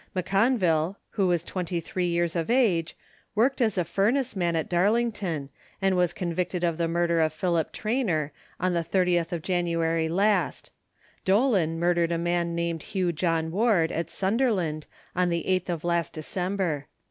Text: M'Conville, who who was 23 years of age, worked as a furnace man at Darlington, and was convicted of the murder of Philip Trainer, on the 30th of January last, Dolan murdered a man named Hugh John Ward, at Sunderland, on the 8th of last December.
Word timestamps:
M'Conville, 0.15 0.95
who 1.11 1.21
who 1.21 1.27
was 1.27 1.43
23 1.43 2.07
years 2.07 2.35
of 2.35 2.49
age, 2.49 2.97
worked 3.35 3.61
as 3.61 3.77
a 3.77 3.85
furnace 3.85 4.35
man 4.35 4.55
at 4.55 4.67
Darlington, 4.67 5.49
and 5.79 5.95
was 5.95 6.11
convicted 6.11 6.63
of 6.63 6.79
the 6.79 6.87
murder 6.87 7.19
of 7.19 7.31
Philip 7.33 7.71
Trainer, 7.71 8.31
on 8.59 8.73
the 8.73 8.83
30th 8.83 9.31
of 9.31 9.43
January 9.43 10.09
last, 10.09 10.71
Dolan 11.23 11.77
murdered 11.77 12.11
a 12.11 12.17
man 12.17 12.55
named 12.55 12.81
Hugh 12.81 13.11
John 13.11 13.51
Ward, 13.51 13.91
at 13.91 14.09
Sunderland, 14.09 14.87
on 15.15 15.29
the 15.29 15.45
8th 15.47 15.69
of 15.69 15.83
last 15.83 16.13
December. 16.13 16.87